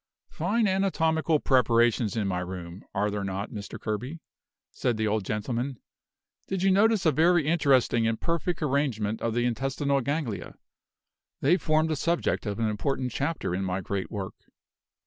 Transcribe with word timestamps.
"Fine 0.31 0.67
anatomical 0.67 1.39
preparations 1.39 2.17
in 2.17 2.27
my 2.27 2.39
room, 2.39 2.83
are 2.91 3.11
there 3.11 3.23
not, 3.23 3.51
Mr. 3.51 3.79
Kerby?" 3.79 4.17
said 4.71 4.97
the 4.97 5.05
old 5.07 5.23
gentleman. 5.23 5.77
"Did 6.47 6.63
you 6.63 6.71
notice 6.71 7.05
a 7.05 7.11
very 7.11 7.45
interesting 7.45 8.07
and 8.07 8.19
perfect 8.19 8.63
arrangement 8.63 9.21
of 9.21 9.35
the 9.35 9.45
intestinal 9.45 10.01
ganglia? 10.01 10.55
They 11.41 11.55
form 11.55 11.85
the 11.85 11.95
subject 11.95 12.47
of 12.47 12.57
an 12.57 12.67
important 12.67 13.11
chapter 13.11 13.53
in 13.53 13.63
my 13.63 13.81
great 13.81 14.09
work." 14.09 14.33